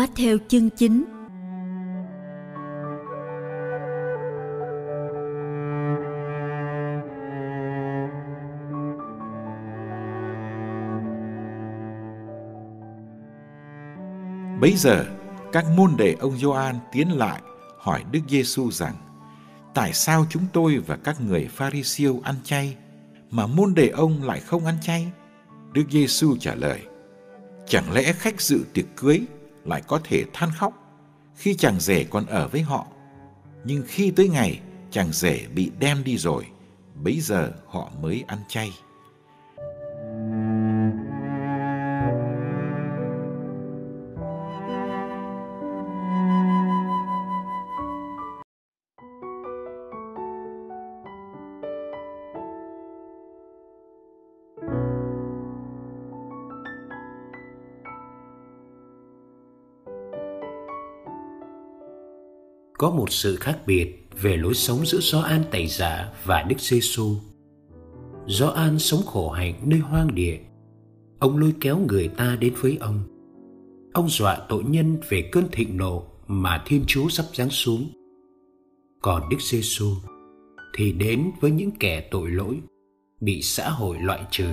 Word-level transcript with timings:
Matthew 0.00 0.38
chương 0.48 0.70
9 0.70 1.04
Bấy 14.60 14.74
giờ, 14.76 15.04
các 15.52 15.64
môn 15.76 15.96
đệ 15.98 16.16
ông 16.20 16.38
Gioan 16.38 16.74
tiến 16.92 17.08
lại 17.18 17.42
hỏi 17.78 18.04
Đức 18.12 18.20
Giêsu 18.28 18.70
rằng: 18.70 18.94
Tại 19.74 19.92
sao 19.92 20.26
chúng 20.30 20.42
tôi 20.52 20.78
và 20.78 20.96
các 20.96 21.20
người 21.20 21.48
Pharisêu 21.48 22.20
ăn 22.24 22.34
chay 22.44 22.76
mà 23.30 23.46
môn 23.46 23.74
đệ 23.74 23.88
ông 23.88 24.22
lại 24.22 24.40
không 24.40 24.66
ăn 24.66 24.74
chay? 24.82 25.12
Đức 25.72 25.84
Giêsu 25.90 26.36
trả 26.40 26.54
lời: 26.54 26.80
Chẳng 27.66 27.92
lẽ 27.92 28.12
khách 28.12 28.40
dự 28.40 28.64
tiệc 28.74 28.86
cưới 28.96 29.26
lại 29.64 29.82
có 29.88 30.00
thể 30.04 30.24
than 30.32 30.50
khóc 30.58 30.72
khi 31.36 31.54
chàng 31.54 31.80
rể 31.80 32.04
còn 32.04 32.26
ở 32.26 32.48
với 32.48 32.60
họ? 32.60 32.86
Nhưng 33.64 33.82
khi 33.86 34.10
tới 34.10 34.28
ngày 34.28 34.60
chàng 34.90 35.12
rể 35.12 35.46
bị 35.54 35.70
đem 35.78 36.04
đi 36.04 36.18
rồi, 36.18 36.46
bấy 36.94 37.20
giờ 37.20 37.52
họ 37.66 37.90
mới 38.00 38.24
ăn 38.26 38.38
chay. 38.48 38.70
Có 62.80 62.90
một 62.90 63.12
sự 63.12 63.36
khác 63.36 63.58
biệt 63.66 64.08
về 64.20 64.36
lối 64.36 64.54
sống 64.54 64.86
giữa 64.86 64.98
Gioan 65.00 65.44
Tẩy 65.50 65.66
Giả 65.66 66.12
và 66.24 66.42
Đức 66.42 66.60
Giêsu. 66.60 67.14
Gioan 68.26 68.78
sống 68.78 69.00
khổ 69.06 69.30
hạnh 69.30 69.54
nơi 69.64 69.78
hoang 69.78 70.14
địa. 70.14 70.38
Ông 71.18 71.38
lôi 71.38 71.54
kéo 71.60 71.78
người 71.78 72.08
ta 72.08 72.36
đến 72.40 72.54
với 72.60 72.76
ông. 72.80 73.00
Ông 73.92 74.08
dọa 74.08 74.38
tội 74.48 74.64
nhân 74.64 74.96
về 75.08 75.28
cơn 75.32 75.44
thịnh 75.52 75.76
nộ 75.76 76.06
mà 76.26 76.62
Thiên 76.66 76.84
Chúa 76.86 77.08
sắp 77.08 77.24
giáng 77.34 77.50
xuống. 77.50 77.86
Còn 79.02 79.22
Đức 79.30 79.40
Giêsu 79.40 79.94
thì 80.74 80.92
đến 80.92 81.30
với 81.40 81.50
những 81.50 81.70
kẻ 81.80 82.08
tội 82.10 82.30
lỗi, 82.30 82.60
bị 83.20 83.42
xã 83.42 83.70
hội 83.70 83.96
loại 84.00 84.20
trừ. 84.30 84.48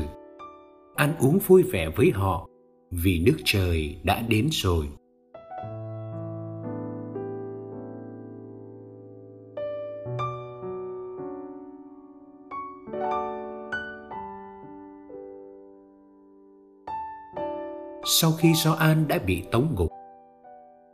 Ăn 0.96 1.16
uống 1.20 1.40
vui 1.48 1.64
vẻ 1.64 1.90
với 1.96 2.12
họ 2.12 2.48
vì 2.92 3.20
nước 3.20 3.38
trời 3.46 3.96
đã 4.04 4.22
đến 4.22 4.50
rồi. 4.52 4.88
Sau 18.20 18.32
khi 18.32 18.54
Gioan 18.54 19.08
đã 19.08 19.20
bị 19.20 19.44
tống 19.52 19.76
ngục. 19.76 19.92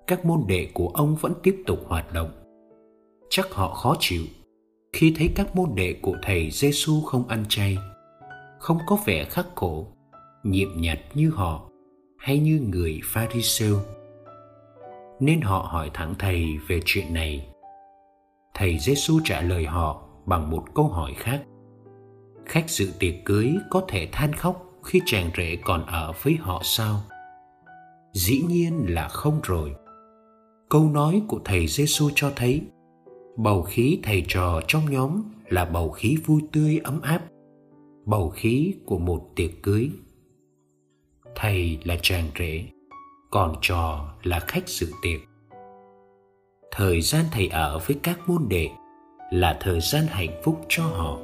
Các 0.07 0.25
môn 0.25 0.43
đệ 0.47 0.67
của 0.73 0.87
ông 0.87 1.15
vẫn 1.15 1.33
tiếp 1.43 1.63
tục 1.67 1.79
hoạt 1.87 2.13
động. 2.13 2.31
Chắc 3.29 3.51
họ 3.51 3.73
khó 3.73 3.95
chịu 3.99 4.23
khi 4.93 5.13
thấy 5.17 5.29
các 5.35 5.55
môn 5.55 5.69
đệ 5.75 5.93
của 6.01 6.15
thầy 6.21 6.49
Giêsu 6.51 7.01
không 7.01 7.27
ăn 7.27 7.45
chay, 7.49 7.77
không 8.59 8.77
có 8.87 8.97
vẻ 9.05 9.23
khắc 9.23 9.47
khổ, 9.55 9.87
nhiệm 10.43 10.69
nhặt 10.75 10.99
như 11.13 11.29
họ 11.29 11.69
hay 12.17 12.39
như 12.39 12.59
người 12.71 12.99
Pharisêu. 13.03 13.79
Nên 15.19 15.41
họ 15.41 15.67
hỏi 15.71 15.91
thẳng 15.93 16.13
thầy 16.19 16.45
về 16.67 16.79
chuyện 16.85 17.13
này. 17.13 17.47
Thầy 18.53 18.77
Giêsu 18.79 19.19
trả 19.23 19.41
lời 19.41 19.65
họ 19.65 20.03
bằng 20.25 20.49
một 20.49 20.63
câu 20.75 20.87
hỏi 20.87 21.13
khác. 21.17 21.43
Khách 22.45 22.69
dự 22.69 22.91
tiệc 22.99 23.13
cưới 23.25 23.53
có 23.69 23.85
thể 23.87 24.07
than 24.11 24.33
khóc 24.33 24.65
khi 24.83 25.01
chàng 25.05 25.29
rể 25.37 25.57
còn 25.63 25.85
ở 25.85 26.13
với 26.23 26.35
họ 26.35 26.61
sao? 26.63 27.01
Dĩ 28.13 28.41
nhiên 28.47 28.85
là 28.87 29.07
không 29.07 29.39
rồi. 29.43 29.75
Câu 30.69 30.89
nói 30.89 31.21
của 31.27 31.39
thầy 31.45 31.67
Giêsu 31.67 32.09
cho 32.15 32.31
thấy 32.35 32.61
bầu 33.37 33.61
khí 33.61 33.99
thầy 34.03 34.25
trò 34.27 34.61
trong 34.67 34.91
nhóm 34.91 35.23
là 35.47 35.65
bầu 35.65 35.89
khí 35.89 36.17
vui 36.25 36.41
tươi 36.51 36.79
ấm 36.83 37.01
áp, 37.01 37.21
bầu 38.05 38.29
khí 38.29 38.73
của 38.85 38.97
một 38.97 39.29
tiệc 39.35 39.51
cưới. 39.63 39.89
Thầy 41.35 41.77
là 41.83 41.97
chàng 42.01 42.25
rể, 42.39 42.65
còn 43.31 43.55
trò 43.61 44.13
là 44.23 44.39
khách 44.39 44.69
dự 44.69 44.87
tiệc. 45.01 45.19
Thời 46.71 47.01
gian 47.01 47.25
thầy 47.31 47.47
ở 47.47 47.79
với 47.79 47.97
các 48.03 48.19
môn 48.27 48.45
đệ 48.49 48.69
là 49.31 49.57
thời 49.61 49.79
gian 49.81 50.05
hạnh 50.07 50.41
phúc 50.43 50.65
cho 50.69 50.83
họ 50.83 51.17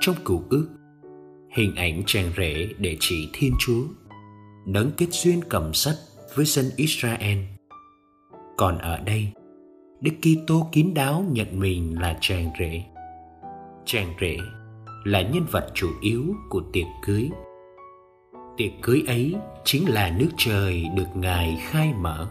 trong 0.00 0.16
cựu 0.24 0.42
ước. 0.50 0.68
Hình 1.56 1.74
ảnh 1.74 2.02
chàng 2.06 2.32
rể 2.36 2.68
để 2.78 2.96
chỉ 3.00 3.30
thiên 3.32 3.52
chúa 3.58 3.82
đấng 4.66 4.90
kết 4.96 5.06
duyên 5.10 5.40
cầm 5.48 5.74
sắt 5.74 5.94
với 6.34 6.44
dân 6.44 6.66
israel. 6.76 7.38
Còn 8.56 8.78
ở 8.78 8.98
đây, 8.98 9.28
đức 10.00 10.12
kitô 10.20 10.68
kín 10.72 10.94
đáo 10.94 11.24
nhận 11.30 11.60
mình 11.60 12.00
là 12.00 12.18
chàng 12.20 12.50
rể. 12.58 12.82
Chàng 13.84 14.14
rể 14.20 14.36
là 15.04 15.22
nhân 15.22 15.46
vật 15.50 15.70
chủ 15.74 15.88
yếu 16.00 16.24
của 16.48 16.62
tiệc 16.72 16.86
cưới. 17.06 17.30
Tiệc 18.56 18.72
cưới 18.82 19.02
ấy 19.06 19.34
chính 19.64 19.88
là 19.88 20.16
nước 20.18 20.30
trời 20.36 20.84
được 20.96 21.08
ngài 21.14 21.58
khai 21.60 21.92
mở. 22.00 22.28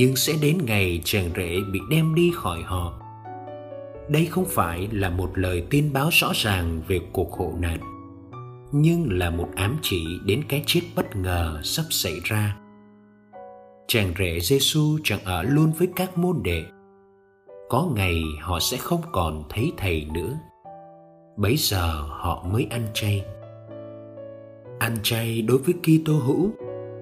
Nhưng 0.00 0.16
sẽ 0.16 0.32
đến 0.42 0.58
ngày 0.66 1.00
chàng 1.04 1.30
rể 1.36 1.56
bị 1.72 1.80
đem 1.90 2.14
đi 2.14 2.32
khỏi 2.34 2.62
họ. 2.62 3.00
Đây 4.08 4.26
không 4.26 4.44
phải 4.48 4.88
là 4.92 5.10
một 5.10 5.30
lời 5.34 5.64
tin 5.70 5.92
báo 5.92 6.08
rõ 6.12 6.32
ràng 6.34 6.82
về 6.88 7.00
cuộc 7.12 7.30
khổ 7.30 7.54
nạn, 7.58 7.78
nhưng 8.72 9.18
là 9.18 9.30
một 9.30 9.48
ám 9.56 9.76
chỉ 9.82 10.04
đến 10.26 10.42
cái 10.48 10.62
chết 10.66 10.80
bất 10.96 11.16
ngờ 11.16 11.60
sắp 11.64 11.82
xảy 11.90 12.12
ra. 12.24 12.56
Chàng 13.88 14.12
rể 14.18 14.40
Giêsu 14.40 14.98
chẳng 15.04 15.24
ở 15.24 15.42
luôn 15.42 15.72
với 15.78 15.88
các 15.96 16.18
môn 16.18 16.40
đệ. 16.44 16.64
Có 17.68 17.88
ngày 17.94 18.22
họ 18.40 18.60
sẽ 18.60 18.76
không 18.76 19.02
còn 19.12 19.44
thấy 19.48 19.72
thầy 19.76 20.06
nữa. 20.14 20.38
Bấy 21.36 21.56
giờ 21.56 22.02
họ 22.08 22.46
mới 22.52 22.66
ăn 22.70 22.86
chay. 22.94 23.24
Ăn 24.78 24.96
chay 25.02 25.42
đối 25.42 25.58
với 25.58 25.74
Kitô 25.74 26.12
hữu, 26.12 26.50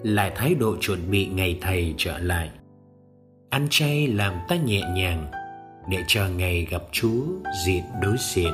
là 0.03 0.33
thái 0.37 0.55
độ 0.55 0.77
chuẩn 0.81 1.11
bị 1.11 1.27
ngày 1.27 1.59
thầy 1.61 1.95
trở 1.97 2.19
lại 2.19 2.50
ăn 3.50 3.67
chay 3.71 4.06
làm 4.06 4.35
ta 4.49 4.56
nhẹ 4.56 4.81
nhàng 4.95 5.27
để 5.91 5.99
chờ 6.06 6.29
ngày 6.29 6.67
gặp 6.71 6.83
chúa 6.93 7.23
diện 7.67 7.85
đối 8.03 8.17
diện. 8.35 8.53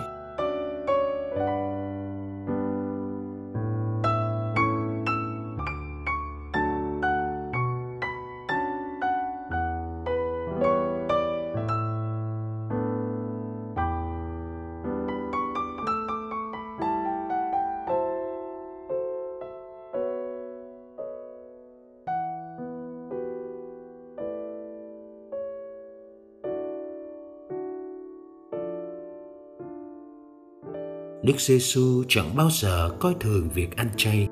Đức 31.25 31.41
Giêsu 31.41 32.05
chẳng 32.09 32.37
bao 32.37 32.51
giờ 32.51 32.91
coi 33.01 33.15
thường 33.21 33.49
việc 33.55 33.77
ăn 33.77 33.89
chay. 33.97 34.29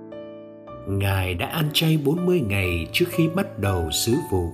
Ngài 0.88 1.34
đã 1.34 1.46
ăn 1.46 1.70
chay 1.72 1.98
40 2.04 2.40
ngày 2.40 2.86
trước 2.92 3.06
khi 3.08 3.28
bắt 3.28 3.58
đầu 3.58 3.90
sứ 3.90 4.14
vụ. 4.30 4.52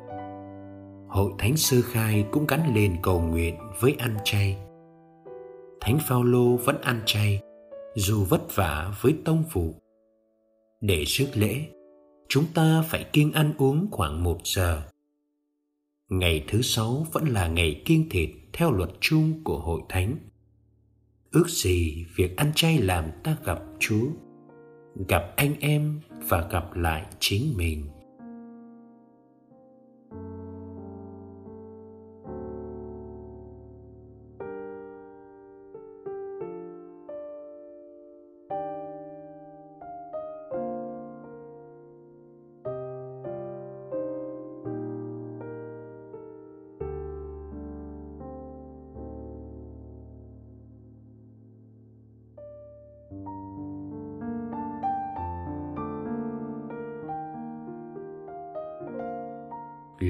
Hội 1.08 1.32
Thánh 1.38 1.56
Sơ 1.56 1.76
Khai 1.82 2.24
cũng 2.30 2.46
gắn 2.46 2.74
lên 2.74 2.96
cầu 3.02 3.20
nguyện 3.20 3.54
với 3.80 3.94
ăn 3.98 4.16
chay. 4.24 4.56
Thánh 5.80 5.98
Phaolô 6.08 6.56
vẫn 6.56 6.80
ăn 6.80 7.02
chay 7.06 7.40
dù 7.94 8.24
vất 8.24 8.56
vả 8.56 8.94
với 9.00 9.14
tông 9.24 9.44
vụ. 9.52 9.74
Để 10.80 11.04
trước 11.06 11.28
lễ, 11.34 11.64
chúng 12.28 12.44
ta 12.54 12.84
phải 12.88 13.04
kiêng 13.12 13.32
ăn 13.32 13.52
uống 13.58 13.88
khoảng 13.90 14.24
một 14.24 14.38
giờ. 14.44 14.82
Ngày 16.08 16.44
thứ 16.48 16.62
sáu 16.62 17.06
vẫn 17.12 17.24
là 17.28 17.48
ngày 17.48 17.82
kiêng 17.84 18.08
thịt 18.08 18.30
theo 18.52 18.70
luật 18.70 18.90
chung 19.00 19.44
của 19.44 19.58
hội 19.58 19.80
thánh 19.88 20.16
ước 21.30 21.48
gì 21.48 22.06
việc 22.16 22.36
ăn 22.36 22.52
chay 22.54 22.78
làm 22.78 23.04
ta 23.24 23.36
gặp 23.44 23.58
chúa, 23.78 24.06
gặp 25.08 25.32
anh 25.36 25.54
em 25.60 26.00
và 26.28 26.48
gặp 26.50 26.76
lại 26.76 27.06
chính 27.18 27.56
mình. 27.56 27.86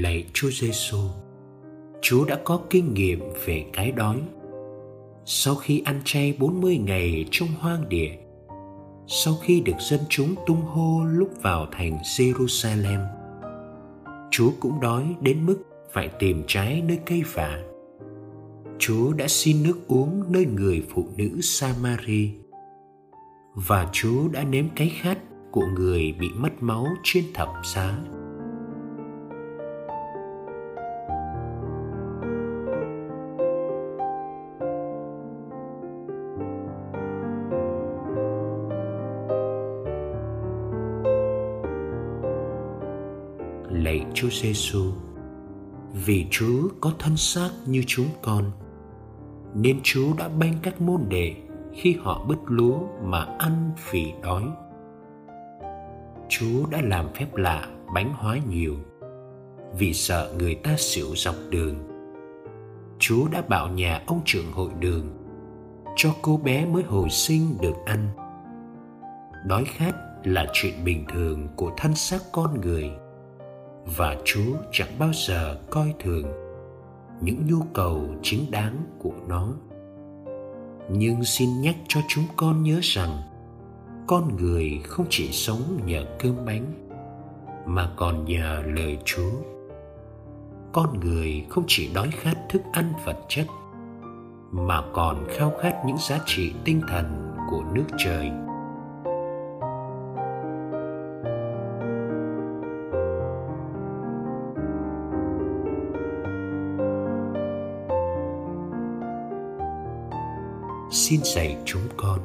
Lạy 0.02 0.24
Chúa 0.32 0.50
Giêsu. 0.50 0.98
Chúa 2.02 2.24
đã 2.24 2.38
có 2.44 2.60
kinh 2.70 2.94
nghiệm 2.94 3.20
về 3.46 3.64
cái 3.72 3.92
đói. 3.92 4.20
Sau 5.24 5.54
khi 5.54 5.82
ăn 5.84 6.00
chay 6.04 6.36
40 6.38 6.78
ngày 6.78 7.24
trong 7.30 7.48
hoang 7.58 7.88
địa, 7.88 8.10
sau 9.06 9.34
khi 9.42 9.60
được 9.60 9.80
dân 9.80 10.00
chúng 10.08 10.34
tung 10.46 10.60
hô 10.60 11.04
lúc 11.04 11.30
vào 11.42 11.66
thành 11.72 11.98
Jerusalem, 11.98 13.06
Chúa 14.30 14.50
cũng 14.60 14.80
đói 14.80 15.14
đến 15.20 15.46
mức 15.46 15.62
phải 15.92 16.08
tìm 16.18 16.42
trái 16.46 16.82
nơi 16.88 16.98
cây 17.06 17.22
vả. 17.34 17.62
Chúa 18.78 19.12
đã 19.12 19.28
xin 19.28 19.62
nước 19.62 19.78
uống 19.88 20.32
nơi 20.32 20.46
người 20.46 20.82
phụ 20.90 21.08
nữ 21.16 21.40
Samari 21.40 22.34
và 23.54 23.88
Chúa 23.92 24.28
đã 24.28 24.44
nếm 24.44 24.64
cái 24.76 24.92
khát 25.00 25.18
của 25.50 25.66
người 25.66 26.14
bị 26.20 26.28
mất 26.36 26.62
máu 26.62 26.86
trên 27.04 27.24
thập 27.34 27.48
giá. 27.74 27.98
Chúa 44.20 44.28
Giêsu, 44.30 44.92
vì 46.06 46.26
Chúa 46.30 46.68
có 46.80 46.92
thân 46.98 47.16
xác 47.16 47.50
như 47.66 47.82
chúng 47.86 48.06
con, 48.22 48.50
nên 49.54 49.80
Chúa 49.82 50.14
đã 50.18 50.28
ban 50.28 50.54
các 50.62 50.80
môn 50.80 51.00
đệ 51.08 51.34
khi 51.72 51.96
họ 52.00 52.24
bứt 52.28 52.38
lúa 52.46 52.80
mà 53.04 53.24
ăn 53.38 53.70
vì 53.90 54.12
đói. 54.22 54.42
Chúa 56.28 56.66
đã 56.70 56.80
làm 56.82 57.06
phép 57.14 57.36
lạ 57.36 57.68
bánh 57.94 58.12
hóa 58.16 58.38
nhiều 58.50 58.74
vì 59.78 59.94
sợ 59.94 60.34
người 60.38 60.54
ta 60.54 60.74
xỉu 60.78 61.06
dọc 61.16 61.34
đường. 61.50 61.74
Chúa 62.98 63.28
đã 63.28 63.42
bảo 63.42 63.68
nhà 63.68 64.02
ông 64.06 64.20
trưởng 64.24 64.52
hội 64.52 64.70
đường 64.80 65.10
cho 65.96 66.10
cô 66.22 66.36
bé 66.36 66.66
mới 66.66 66.82
hồi 66.82 67.10
sinh 67.10 67.58
được 67.60 67.76
ăn. 67.86 68.08
Đói 69.46 69.64
khát 69.64 69.94
là 70.24 70.46
chuyện 70.52 70.84
bình 70.84 71.04
thường 71.14 71.48
của 71.56 71.72
thân 71.76 71.94
xác 71.94 72.20
con 72.32 72.60
người 72.60 72.90
và 73.96 74.16
Chúa 74.24 74.56
chẳng 74.72 74.98
bao 74.98 75.10
giờ 75.12 75.58
coi 75.70 75.94
thường 76.00 76.24
những 77.20 77.46
nhu 77.46 77.62
cầu 77.74 78.06
chính 78.22 78.50
đáng 78.50 78.76
của 78.98 79.14
nó. 79.28 79.48
Nhưng 80.90 81.24
xin 81.24 81.60
nhắc 81.60 81.76
cho 81.88 82.00
chúng 82.08 82.24
con 82.36 82.62
nhớ 82.62 82.78
rằng, 82.82 83.18
con 84.06 84.36
người 84.36 84.80
không 84.84 85.06
chỉ 85.10 85.32
sống 85.32 85.80
nhờ 85.86 86.04
cơm 86.18 86.44
bánh, 86.46 86.64
mà 87.66 87.90
còn 87.96 88.24
nhờ 88.24 88.62
lời 88.66 88.98
Chúa. 89.04 89.30
Con 90.72 91.00
người 91.00 91.46
không 91.48 91.64
chỉ 91.66 91.90
đói 91.94 92.10
khát 92.10 92.34
thức 92.48 92.62
ăn 92.72 92.92
vật 93.04 93.16
chất, 93.28 93.46
mà 94.50 94.82
còn 94.92 95.26
khao 95.28 95.52
khát 95.60 95.74
những 95.86 95.98
giá 95.98 96.20
trị 96.26 96.52
tinh 96.64 96.80
thần 96.88 97.34
của 97.50 97.64
nước 97.74 97.86
trời 97.98 98.30
xin 110.90 111.20
dạy 111.24 111.56
chúng 111.64 111.82
con. 111.96 112.18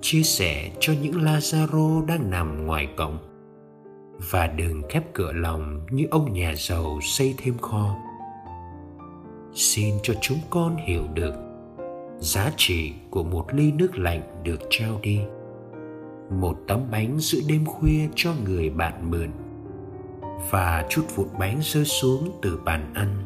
Chia 0.00 0.22
sẻ 0.22 0.70
cho 0.80 0.92
những 1.02 1.12
Lazaro 1.12 2.06
đang 2.06 2.30
nằm 2.30 2.66
ngoài 2.66 2.88
cổng. 2.96 3.18
Và 4.30 4.46
đừng 4.46 4.82
khép 4.88 5.04
cửa 5.14 5.32
lòng 5.32 5.80
như 5.90 6.06
ông 6.10 6.32
nhà 6.32 6.54
giàu 6.56 6.98
xây 7.02 7.34
thêm 7.38 7.58
kho. 7.58 7.96
Xin 9.54 9.94
cho 10.02 10.14
chúng 10.20 10.38
con 10.50 10.76
hiểu 10.76 11.02
được 11.14 11.34
giá 12.18 12.52
trị 12.56 12.92
của 13.10 13.22
một 13.22 13.54
ly 13.54 13.72
nước 13.72 13.98
lạnh 13.98 14.22
được 14.44 14.60
trao 14.70 14.98
đi. 15.02 15.20
Một 16.30 16.58
tấm 16.66 16.80
bánh 16.90 17.16
giữa 17.18 17.40
đêm 17.48 17.66
khuya 17.66 18.08
cho 18.14 18.34
người 18.44 18.70
bạn 18.70 19.10
mượn. 19.10 19.30
Và 20.50 20.86
chút 20.90 21.02
vụn 21.14 21.28
bánh 21.38 21.58
rơi 21.62 21.84
xuống 21.84 22.38
từ 22.42 22.58
bàn 22.64 22.92
ăn 22.94 23.24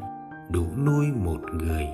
đủ 0.51 0.67
nuôi 0.87 1.07
một 1.07 1.41
người. 1.53 1.87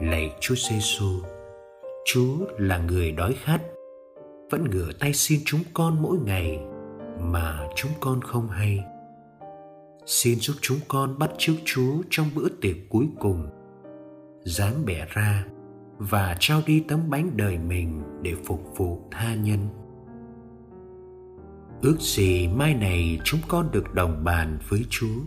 Lạy 0.00 0.34
Chúa 0.40 0.54
Giêsu, 0.54 1.20
Chúa 2.04 2.36
là 2.58 2.78
người 2.78 3.12
đói 3.12 3.34
khát, 3.42 3.60
vẫn 4.50 4.70
ngửa 4.70 4.92
tay 5.00 5.12
xin 5.12 5.40
chúng 5.44 5.60
con 5.74 6.02
mỗi 6.02 6.18
ngày 6.24 6.58
mà 7.20 7.68
chúng 7.76 7.90
con 8.00 8.20
không 8.20 8.48
hay. 8.48 8.84
Xin 10.06 10.38
giúp 10.40 10.54
chúng 10.60 10.78
con 10.88 11.18
bắt 11.18 11.30
chước 11.38 11.56
Chúa 11.64 12.02
trong 12.10 12.26
bữa 12.34 12.48
tiệc 12.60 12.76
cuối 12.88 13.08
cùng, 13.20 13.46
dám 14.44 14.72
bẻ 14.86 15.06
ra 15.08 15.44
và 15.98 16.36
trao 16.40 16.62
đi 16.66 16.84
tấm 16.88 17.10
bánh 17.10 17.30
đời 17.36 17.58
mình 17.58 18.02
để 18.22 18.34
phục 18.44 18.76
vụ 18.76 19.08
tha 19.10 19.34
nhân. 19.34 19.58
Ước 21.82 21.96
gì 22.00 22.48
mai 22.48 22.74
này 22.74 23.20
chúng 23.24 23.40
con 23.48 23.70
được 23.72 23.94
đồng 23.94 24.24
bàn 24.24 24.58
với 24.68 24.84
chúa 24.90 25.20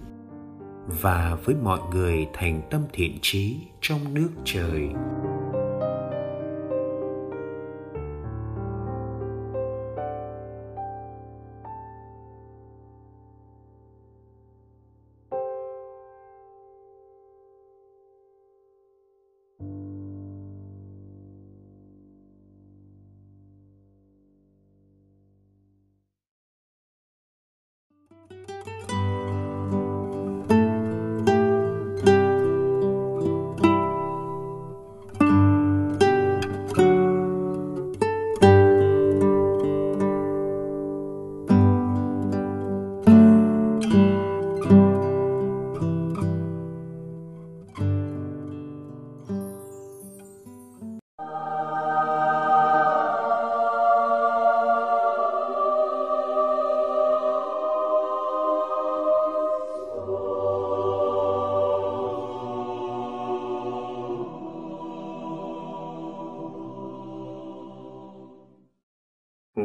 và 0.88 1.38
với 1.46 1.56
mọi 1.56 1.80
người 1.92 2.28
thành 2.34 2.62
tâm 2.70 2.82
thiện 2.94 3.20
trí 3.22 3.56
trong 3.82 4.14
nước 4.14 4.30
trời. 4.46 4.90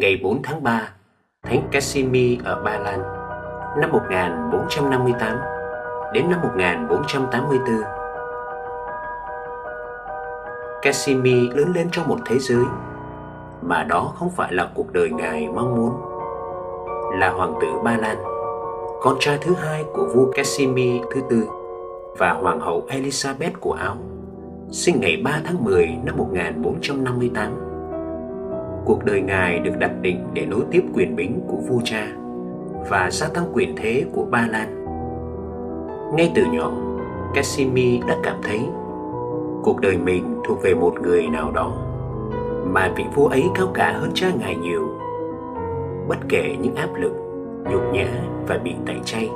Ngày 0.03 0.21
4 0.23 0.43
tháng 0.43 0.63
3, 0.63 0.89
Thánh 1.43 1.69
Casimir 1.73 2.41
ở 2.45 2.63
Ba 2.65 2.79
Lan 2.79 3.03
năm 3.81 3.91
1458 3.93 5.39
đến 6.15 6.31
năm 6.31 6.41
1484. 6.43 7.83
Casimir 10.83 11.57
lớn 11.57 11.73
lên 11.75 11.89
trong 11.93 12.09
một 12.09 12.19
thế 12.27 12.39
giới 12.39 12.65
mà 13.63 13.83
đó 13.83 14.13
không 14.17 14.31
phải 14.31 14.53
là 14.53 14.71
cuộc 14.75 14.93
đời 14.93 15.11
ngài 15.11 15.49
mong 15.49 15.77
muốn. 15.77 15.93
Là 17.21 17.31
hoàng 17.31 17.55
tử 17.61 17.69
Ba 17.85 17.97
Lan, 17.97 18.17
con 19.03 19.17
trai 19.21 19.39
thứ 19.41 19.55
hai 19.55 19.85
của 19.93 20.07
vua 20.15 20.33
Casimir 20.33 21.03
thứ 21.15 21.21
tư 21.31 21.49
và 22.19 22.33
hoàng 22.33 22.61
hậu 22.61 22.87
Elizabeth 22.89 23.53
của 23.61 23.73
Áo, 23.73 23.97
sinh 24.71 25.01
ngày 25.01 25.17
3 25.25 25.41
tháng 25.45 25.65
10 25.65 25.97
năm 26.05 26.17
1458 26.17 27.72
cuộc 28.85 29.05
đời 29.05 29.21
ngài 29.21 29.59
được 29.59 29.79
đặt 29.79 29.93
định 30.03 30.25
để 30.33 30.47
nối 30.47 30.61
tiếp 30.71 30.83
quyền 30.95 31.17
bính 31.17 31.41
của 31.47 31.57
vua 31.57 31.81
cha 31.85 32.07
và 32.91 33.11
gia 33.11 33.29
tăng 33.29 33.45
quyền 33.53 33.77
thế 33.77 34.05
của 34.13 34.25
Ba 34.31 34.49
Lan. 34.51 34.87
Ngay 36.17 36.33
từ 36.35 36.45
nhỏ, 36.53 36.73
Casimir 37.35 38.05
đã 38.09 38.17
cảm 38.23 38.37
thấy 38.43 38.61
cuộc 39.63 39.81
đời 39.81 39.97
mình 39.97 40.41
thuộc 40.45 40.63
về 40.63 40.75
một 40.75 40.95
người 41.03 41.27
nào 41.27 41.53
đó 41.53 41.73
mà 42.65 42.93
vị 42.97 43.05
vua 43.15 43.27
ấy 43.27 43.45
cao 43.55 43.71
cả 43.75 43.93
hơn 44.01 44.11
cha 44.15 44.31
ngài 44.41 44.57
nhiều. 44.57 44.89
Bất 46.09 46.19
kể 46.29 46.57
những 46.63 46.75
áp 46.75 46.91
lực, 46.95 47.13
nhục 47.71 47.83
nhã 47.93 48.07
và 48.49 48.59
bị 48.59 48.75
tẩy 48.87 48.97
chay, 49.05 49.31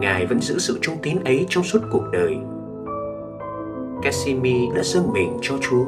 ngài 0.00 0.26
vẫn 0.26 0.40
giữ 0.40 0.58
sự 0.58 0.78
trung 0.82 0.96
tín 1.02 1.16
ấy 1.24 1.46
trong 1.48 1.64
suốt 1.64 1.78
cuộc 1.90 2.04
đời. 2.12 2.38
Casimir 4.02 4.74
đã 4.74 4.82
dâng 4.82 5.12
mình 5.12 5.38
cho 5.42 5.54
Chúa 5.60 5.84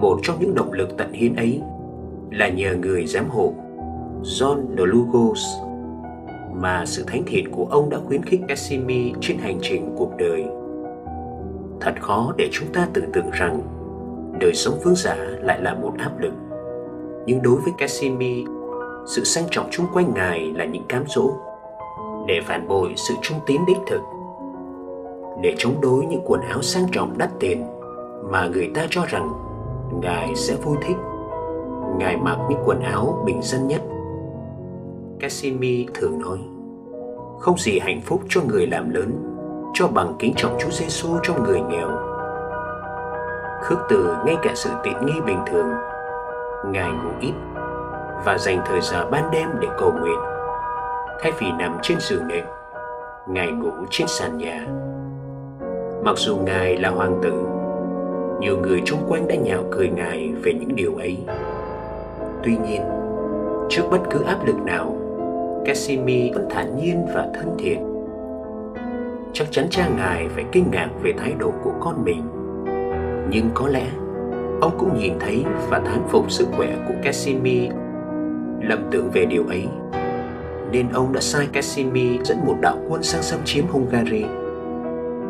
một 0.00 0.18
trong 0.22 0.36
những 0.40 0.54
động 0.54 0.72
lực 0.72 0.96
tận 0.96 1.12
hiến 1.12 1.36
ấy 1.36 1.60
là 2.30 2.48
nhờ 2.48 2.74
người 2.74 3.06
giám 3.06 3.28
hộ 3.28 3.52
John 4.22 4.76
de 4.78 4.84
Lugos 4.84 5.40
mà 6.54 6.86
sự 6.86 7.04
thánh 7.06 7.22
thiện 7.26 7.50
của 7.50 7.66
ông 7.70 7.90
đã 7.90 7.98
khuyến 8.06 8.22
khích 8.22 8.40
Casimir 8.48 9.16
trên 9.20 9.38
hành 9.38 9.58
trình 9.62 9.94
cuộc 9.96 10.10
đời. 10.18 10.44
Thật 11.80 11.94
khó 12.00 12.34
để 12.36 12.48
chúng 12.52 12.72
ta 12.72 12.88
tưởng 12.92 13.12
tượng 13.12 13.30
rằng 13.32 13.60
đời 14.40 14.54
sống 14.54 14.74
vương 14.84 14.96
giả 14.96 15.16
lại 15.42 15.62
là 15.62 15.74
một 15.74 15.92
áp 15.98 16.18
lực. 16.18 16.32
Nhưng 17.26 17.42
đối 17.42 17.56
với 17.56 17.72
Cassimi, 17.78 18.44
sự 19.06 19.24
sang 19.24 19.44
trọng 19.50 19.68
chung 19.70 19.86
quanh 19.94 20.14
ngài 20.14 20.52
là 20.54 20.64
những 20.64 20.84
cám 20.88 21.04
dỗ 21.08 21.30
để 22.26 22.40
phản 22.44 22.68
bội 22.68 22.92
sự 22.96 23.14
trung 23.22 23.38
tín 23.46 23.60
đích 23.66 23.76
thực 23.86 24.00
để 25.42 25.54
chống 25.58 25.80
đối 25.80 26.06
những 26.06 26.22
quần 26.26 26.40
áo 26.40 26.62
sang 26.62 26.86
trọng 26.92 27.18
đắt 27.18 27.30
tiền 27.40 27.66
mà 28.30 28.48
người 28.48 28.70
ta 28.74 28.86
cho 28.90 29.04
rằng 29.08 29.32
ngài 29.92 30.34
sẽ 30.34 30.54
vui 30.54 30.76
thích 30.82 30.96
ngài 31.98 32.16
mặc 32.16 32.38
những 32.50 32.62
quần 32.66 32.80
áo 32.80 33.22
bình 33.26 33.42
dân 33.42 33.68
nhất 33.68 33.82
casimir 35.20 35.88
thường 35.94 36.18
nói 36.18 36.38
không 37.40 37.58
gì 37.58 37.78
hạnh 37.78 38.00
phúc 38.04 38.20
cho 38.28 38.40
người 38.42 38.66
làm 38.66 38.90
lớn 38.90 39.36
cho 39.78 39.88
bằng 39.88 40.14
kính 40.18 40.34
trọng 40.36 40.56
Chúa 40.58 40.70
Giêsu 40.70 41.08
cho 41.22 41.34
người 41.34 41.60
nghèo. 41.60 41.88
Khước 43.62 43.78
từ 43.88 44.16
ngay 44.26 44.36
cả 44.42 44.52
sự 44.54 44.70
tiện 44.82 45.06
nghi 45.06 45.20
bình 45.26 45.38
thường, 45.46 45.68
Ngài 46.66 46.90
ngủ 46.90 47.10
ít 47.20 47.32
và 48.24 48.38
dành 48.38 48.60
thời 48.66 48.80
giờ 48.80 49.06
ban 49.10 49.30
đêm 49.30 49.48
để 49.60 49.68
cầu 49.78 49.92
nguyện. 49.92 50.18
Thay 51.20 51.32
vì 51.38 51.46
nằm 51.58 51.78
trên 51.82 51.98
giường 52.00 52.28
nệm, 52.28 52.44
Ngài 53.28 53.52
ngủ 53.52 53.72
trên 53.90 54.06
sàn 54.08 54.38
nhà. 54.38 54.66
Mặc 56.04 56.16
dù 56.16 56.36
Ngài 56.36 56.76
là 56.76 56.88
hoàng 56.88 57.18
tử, 57.22 57.32
nhiều 58.40 58.58
người 58.58 58.82
xung 58.86 59.06
quanh 59.08 59.28
đã 59.28 59.34
nhạo 59.34 59.64
cười 59.70 59.88
ngài 59.88 60.32
về 60.42 60.52
những 60.52 60.76
điều 60.76 60.94
ấy. 60.94 61.16
Tuy 62.42 62.56
nhiên, 62.68 62.82
trước 63.68 63.82
bất 63.90 64.00
cứ 64.10 64.22
áp 64.22 64.46
lực 64.46 64.56
nào, 64.64 64.96
casimir 65.64 66.34
vẫn 66.34 66.46
thản 66.50 66.76
nhiên 66.76 67.06
và 67.14 67.28
thân 67.34 67.54
thiện. 67.58 67.78
Chắc 69.32 69.48
chắn 69.50 69.66
cha 69.70 69.88
ngài 69.96 70.28
phải 70.28 70.44
kinh 70.52 70.70
ngạc 70.72 70.88
về 71.02 71.12
thái 71.18 71.32
độ 71.38 71.52
của 71.64 71.72
con 71.80 72.04
mình. 72.04 72.22
Nhưng 73.30 73.50
có 73.54 73.68
lẽ, 73.68 73.86
ông 74.60 74.72
cũng 74.78 74.98
nhìn 74.98 75.12
thấy 75.20 75.44
và 75.70 75.78
thán 75.78 76.02
phục 76.08 76.30
sức 76.30 76.48
khỏe 76.56 76.76
của 76.88 76.94
casimir. 77.02 77.72
Lầm 78.60 78.88
tưởng 78.90 79.10
về 79.12 79.24
điều 79.24 79.46
ấy, 79.46 79.66
nên 80.72 80.88
ông 80.92 81.12
đã 81.12 81.20
sai 81.20 81.46
casimir 81.52 82.20
dẫn 82.24 82.38
một 82.46 82.54
đạo 82.60 82.76
quân 82.88 83.02
sang 83.02 83.22
xâm 83.22 83.40
chiếm 83.44 83.66
hungary. 83.66 84.24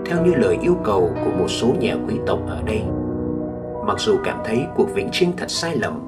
Theo 0.06 0.24
như 0.24 0.34
lời 0.34 0.58
yêu 0.62 0.76
cầu 0.84 1.10
của 1.24 1.30
một 1.38 1.48
số 1.48 1.74
nhà 1.80 1.96
quý 2.08 2.14
tộc 2.26 2.38
ở 2.48 2.62
đây. 2.66 2.82
Mặc 3.86 3.96
dù 3.98 4.18
cảm 4.24 4.38
thấy 4.44 4.66
cuộc 4.76 4.94
vĩnh 4.94 5.08
trinh 5.12 5.32
thật 5.36 5.50
sai 5.50 5.76
lầm, 5.76 6.00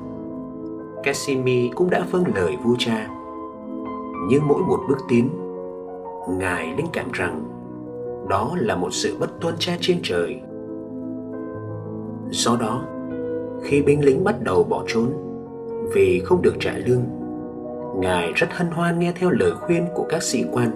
Casimir 1.03 1.73
cũng 1.75 1.91
đã 1.91 2.05
vâng 2.11 2.25
lời 2.35 2.57
vua 2.65 2.75
cha. 2.79 3.09
Nhưng 4.29 4.49
mỗi 4.49 4.63
một 4.63 4.79
bước 4.89 4.99
tiến, 5.09 5.31
Ngài 6.29 6.67
linh 6.77 6.87
cảm 6.93 7.13
rằng 7.13 7.45
đó 8.29 8.57
là 8.59 8.77
một 8.77 8.89
sự 8.93 9.17
bất 9.21 9.41
tuân 9.41 9.55
cha 9.59 9.73
trên 9.81 9.99
trời. 10.03 10.41
Do 12.31 12.57
đó, 12.61 12.83
khi 13.63 13.83
binh 13.83 14.05
lính 14.05 14.25
bắt 14.25 14.43
đầu 14.43 14.65
bỏ 14.65 14.85
trốn 14.87 15.13
vì 15.95 16.23
không 16.25 16.43
được 16.43 16.55
trả 16.61 16.73
lương, 16.87 17.03
Ngài 17.97 18.33
rất 18.33 18.49
hân 18.51 18.67
hoan 18.71 18.99
nghe 18.99 19.13
theo 19.17 19.31
lời 19.31 19.53
khuyên 19.53 19.87
của 19.95 20.07
các 20.09 20.23
sĩ 20.23 20.45
quan 20.53 20.71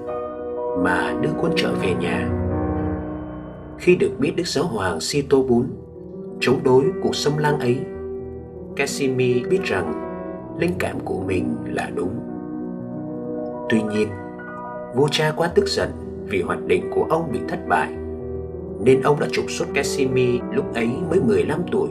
mà 0.85 1.15
đưa 1.21 1.31
quân 1.41 1.53
trở 1.57 1.73
về 1.83 1.95
nhà 1.95 2.31
khi 3.79 3.97
được 3.97 4.11
biết 4.19 4.33
Đức 4.37 4.47
Giáo 4.47 4.65
Hoàng 4.65 5.01
Sito 5.01 5.39
Bún 5.39 5.67
chống 6.43 6.61
đối 6.65 6.85
cuộc 7.03 7.17
xâm 7.17 7.39
lăng 7.39 7.61
ấy, 7.61 7.79
Casimir 8.77 9.49
biết 9.49 9.61
rằng 9.65 9.93
linh 10.59 10.73
cảm 10.79 10.97
của 11.05 11.21
mình 11.27 11.57
là 11.65 11.91
đúng. 11.95 12.15
Tuy 13.69 13.83
nhiên, 13.83 14.09
vua 14.95 15.09
cha 15.11 15.33
quá 15.37 15.49
tức 15.55 15.69
giận 15.69 15.89
vì 16.27 16.43
hoạch 16.43 16.67
định 16.67 16.91
của 16.95 17.07
ông 17.11 17.33
bị 17.33 17.39
thất 17.49 17.59
bại, 17.69 17.93
nên 18.85 19.03
ông 19.03 19.21
đã 19.21 19.27
trục 19.33 19.45
xuất 19.51 19.67
Casimir 19.75 20.41
lúc 20.53 20.75
ấy 20.75 20.89
mới 21.11 21.21
15 21.21 21.61
tuổi 21.71 21.89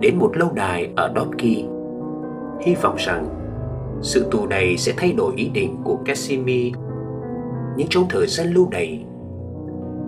đến 0.00 0.18
một 0.18 0.36
lâu 0.36 0.50
đài 0.54 0.92
ở 0.96 1.12
Dobki, 1.16 1.64
hy 2.60 2.74
vọng 2.82 2.96
rằng 2.98 3.26
sự 4.02 4.26
tù 4.30 4.46
này 4.46 4.76
sẽ 4.76 4.92
thay 4.96 5.12
đổi 5.12 5.32
ý 5.36 5.48
định 5.48 5.76
của 5.84 5.98
Casimir. 6.04 6.74
Nhưng 7.76 7.88
trong 7.90 8.04
thời 8.10 8.26
gian 8.26 8.52
lưu 8.54 8.68
đày, 8.70 9.04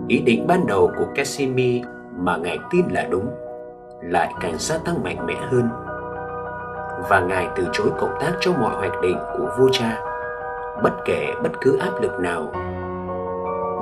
ý 0.07 0.19
định 0.19 0.47
ban 0.47 0.67
đầu 0.67 0.91
của 0.97 1.05
Casimir 1.15 1.85
mà 2.17 2.37
ngài 2.37 2.59
tin 2.71 2.85
là 2.89 3.07
đúng 3.09 3.31
lại 4.01 4.33
càng 4.41 4.55
gia 4.57 4.77
tăng 4.77 5.03
mạnh 5.03 5.25
mẽ 5.25 5.35
hơn 5.51 5.69
và 7.09 7.19
ngài 7.19 7.47
từ 7.55 7.67
chối 7.73 7.87
cộng 7.97 8.17
tác 8.19 8.31
cho 8.39 8.51
mọi 8.51 8.75
hoạch 8.75 9.01
định 9.01 9.17
của 9.37 9.49
vua 9.59 9.69
cha 9.71 10.01
bất 10.83 10.93
kể 11.05 11.33
bất 11.43 11.51
cứ 11.61 11.77
áp 11.77 12.01
lực 12.01 12.19
nào 12.19 12.51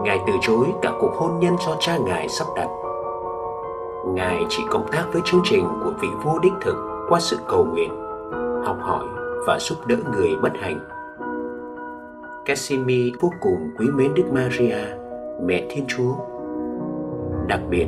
ngài 0.03 0.19
từ 0.27 0.33
chối 0.41 0.65
cả 0.81 0.91
cuộc 0.99 1.11
hôn 1.13 1.39
nhân 1.39 1.55
do 1.67 1.75
cha 1.79 1.97
ngài 1.97 2.29
sắp 2.29 2.45
đặt 2.55 2.67
Ngài 4.05 4.45
chỉ 4.49 4.63
cộng 4.69 4.91
tác 4.91 5.05
với 5.13 5.21
chương 5.25 5.41
trình 5.43 5.65
của 5.83 5.91
vị 6.01 6.07
vua 6.23 6.39
đích 6.39 6.53
thực 6.61 6.75
qua 7.09 7.19
sự 7.19 7.37
cầu 7.47 7.65
nguyện, 7.65 7.89
học 8.65 8.77
hỏi 8.81 9.05
và 9.47 9.59
giúp 9.59 9.75
đỡ 9.87 9.95
người 10.11 10.35
bất 10.41 10.53
hạnh. 10.55 10.79
Casimir 12.45 13.15
vô 13.19 13.29
cùng 13.41 13.69
quý 13.77 13.87
mến 13.95 14.13
Đức 14.13 14.23
Maria, 14.31 14.77
mẹ 15.45 15.67
Thiên 15.69 15.85
Chúa. 15.87 16.13
Đặc 17.47 17.59
biệt 17.69 17.87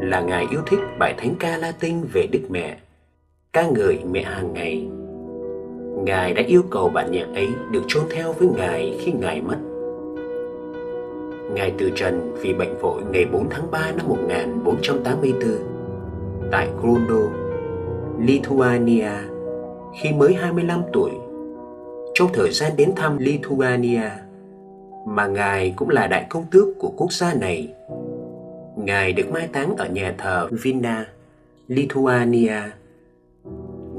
là 0.00 0.20
Ngài 0.20 0.46
yêu 0.50 0.60
thích 0.66 0.80
bài 0.98 1.14
thánh 1.18 1.34
ca 1.38 1.56
Latin 1.56 2.02
về 2.12 2.26
Đức 2.32 2.40
Mẹ, 2.48 2.76
ca 3.52 3.66
ngợi 3.66 3.98
mẹ 4.10 4.22
hàng 4.22 4.52
ngày. 4.52 4.88
Ngài 6.04 6.34
đã 6.34 6.42
yêu 6.46 6.62
cầu 6.70 6.88
bản 6.88 7.10
nhạc 7.12 7.26
ấy 7.34 7.48
được 7.70 7.82
chôn 7.88 8.04
theo 8.10 8.32
với 8.32 8.48
Ngài 8.56 8.98
khi 9.00 9.12
Ngài 9.12 9.40
mất. 9.40 9.56
Ngài 11.54 11.72
từ 11.78 11.90
trần 11.94 12.32
vì 12.40 12.54
bệnh 12.54 12.78
vội 12.78 13.02
ngày 13.12 13.24
4 13.32 13.46
tháng 13.50 13.70
3 13.70 13.92
năm 13.96 14.08
1484 14.08 15.40
tại 16.50 16.68
Grundo, 16.82 17.30
Lithuania 18.18 19.10
khi 20.00 20.12
mới 20.12 20.34
25 20.34 20.82
tuổi. 20.92 21.10
Trong 22.14 22.28
thời 22.34 22.50
gian 22.50 22.72
đến 22.76 22.92
thăm 22.96 23.18
Lithuania, 23.18 24.10
mà 25.06 25.26
Ngài 25.26 25.74
cũng 25.76 25.88
là 25.88 26.06
đại 26.06 26.26
công 26.30 26.44
tước 26.50 26.68
của 26.78 26.92
quốc 26.96 27.12
gia 27.12 27.34
này. 27.34 27.74
Ngài 28.76 29.12
được 29.12 29.30
mai 29.30 29.48
táng 29.52 29.76
ở 29.76 29.88
nhà 29.88 30.14
thờ 30.18 30.48
Vina, 30.50 31.06
Lithuania. 31.68 32.60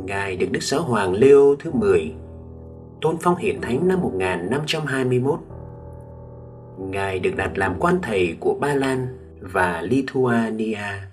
Ngài 0.06 0.36
được 0.36 0.48
Đức 0.52 0.64
Giáo 0.64 0.82
Hoàng 0.82 1.14
Leo 1.14 1.56
thứ 1.60 1.72
10 1.72 2.14
tôn 3.02 3.18
phong 3.22 3.36
hiển 3.36 3.62
thánh 3.62 3.88
năm 3.88 4.02
1521 4.02 5.40
Ngài 6.78 7.20
được 7.20 7.36
đặt 7.38 7.52
làm 7.56 7.76
quan 7.80 8.00
thầy 8.02 8.36
của 8.40 8.58
Ba 8.60 8.74
Lan 8.74 9.08
và 9.42 9.82
Lithuania. 9.82 11.11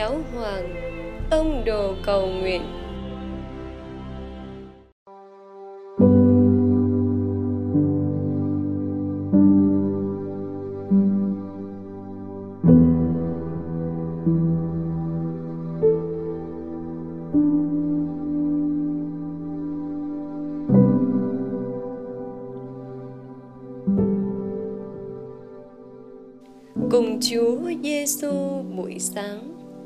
Giáo 0.00 0.20
Hoàng, 0.34 0.74
ông 1.30 1.64
đồ 1.64 1.94
cầu 2.04 2.26
nguyện. 2.26 2.62
cùng 26.90 27.20
Chúa 27.20 27.58
Giêsu 27.82 28.62
buổi 28.76 28.98
sáng. 28.98 29.59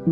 Trong 0.00 0.10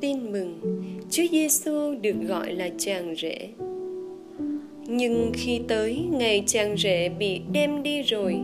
tin 0.00 0.32
mừng, 0.32 0.60
Chúa 1.10 1.22
Giêsu 1.30 1.94
được 2.02 2.14
gọi 2.28 2.52
là 2.52 2.68
chàng 2.78 3.14
rể. 3.16 3.48
Nhưng 4.86 5.30
khi 5.34 5.60
tới 5.68 6.06
ngày 6.10 6.42
chàng 6.46 6.76
rể 6.76 7.08
bị 7.08 7.40
đem 7.52 7.82
đi 7.82 8.02
rồi, 8.02 8.36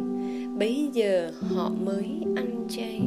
bấy 0.59 0.89
giờ 0.93 1.33
họ 1.41 1.71
mới 1.85 2.07
ăn 2.37 2.67
chay. 2.69 3.01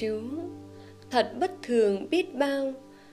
Chúa, 0.00 0.20
thật 1.10 1.32
bất 1.40 1.52
thường 1.62 2.06
biết 2.10 2.34
bao 2.34 2.72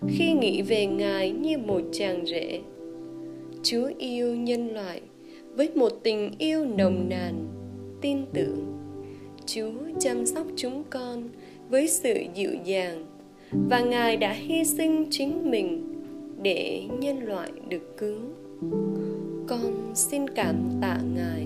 khi 0.09 0.33
nghĩ 0.33 0.61
về 0.61 0.85
Ngài 0.85 1.31
như 1.31 1.57
một 1.57 1.81
chàng 1.91 2.25
rể. 2.25 2.61
Chúa 3.63 3.89
yêu 3.97 4.35
nhân 4.35 4.73
loại 4.73 5.01
với 5.55 5.69
một 5.75 5.89
tình 6.03 6.31
yêu 6.37 6.65
nồng 6.65 7.09
nàn, 7.09 7.47
tin 8.01 8.25
tưởng. 8.33 8.77
Chúa 9.45 9.71
chăm 9.99 10.25
sóc 10.25 10.47
chúng 10.55 10.83
con 10.89 11.29
với 11.69 11.87
sự 11.87 12.13
dịu 12.35 12.51
dàng 12.65 13.05
và 13.69 13.79
Ngài 13.79 14.17
đã 14.17 14.33
hy 14.33 14.63
sinh 14.63 15.05
chính 15.09 15.51
mình 15.51 15.93
để 16.41 16.83
nhân 16.99 17.19
loại 17.23 17.51
được 17.69 17.97
cứu. 17.97 18.19
Con 19.47 19.91
xin 19.95 20.29
cảm 20.29 20.55
tạ 20.81 20.99
Ngài. 21.15 21.44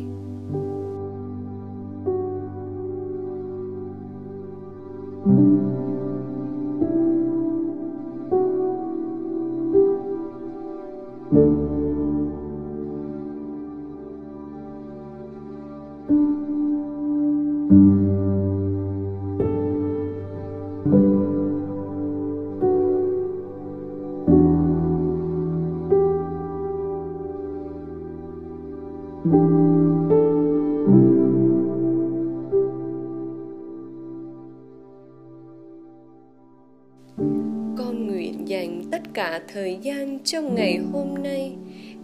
Thời 39.53 39.77
gian 39.81 40.19
trong 40.23 40.55
ngày 40.55 40.77
hôm 40.77 41.23
nay 41.23 41.55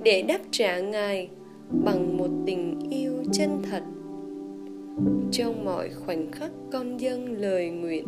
để 0.03 0.21
đáp 0.21 0.39
trả 0.51 0.79
Ngài 0.79 1.29
bằng 1.85 2.17
một 2.17 2.29
tình 2.45 2.79
yêu 2.89 3.13
chân 3.31 3.61
thật. 3.69 3.83
trong 5.31 5.65
mọi 5.65 5.89
khoảnh 5.89 6.31
khắc 6.31 6.51
con 6.71 6.99
dâng 6.99 7.41
lời 7.41 7.69
nguyện 7.69 8.07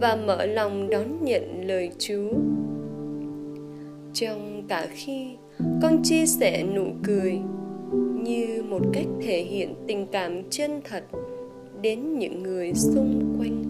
và 0.00 0.16
mở 0.26 0.46
lòng 0.46 0.90
đón 0.90 1.24
nhận 1.24 1.66
lời 1.66 1.90
Chúa. 1.98 2.30
Trong 4.14 4.62
cả 4.68 4.86
khi 4.90 5.26
con 5.82 6.02
chia 6.02 6.26
sẻ 6.26 6.64
nụ 6.74 6.86
cười 7.02 7.38
như 8.22 8.62
một 8.68 8.80
cách 8.92 9.06
thể 9.22 9.42
hiện 9.42 9.74
tình 9.86 10.06
cảm 10.12 10.42
chân 10.50 10.80
thật 10.84 11.04
đến 11.82 12.18
những 12.18 12.42
người 12.42 12.74
xung 12.74 13.36
quanh 13.38 13.69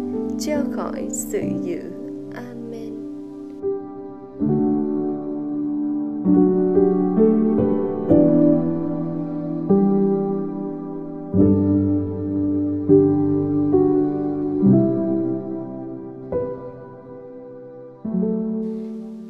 cho 0.39 0.63
khỏi 0.71 1.07
sự 1.11 1.41
dữ. 1.63 1.81
Amen. 2.33 2.93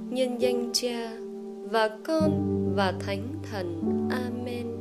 Nhân 0.10 0.42
danh 0.42 0.70
Cha 0.74 1.12
và 1.72 1.90
Con 2.04 2.32
và 2.76 2.94
Thánh 3.00 3.28
Thần. 3.52 3.82
Amen. 4.12 4.81